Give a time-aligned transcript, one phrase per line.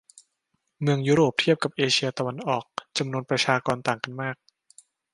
[0.81, 2.65] เมืองยุโรปเทียบกับเอเชียตะวันออก
[2.97, 4.35] จำนวนประชากรต่างกันมาก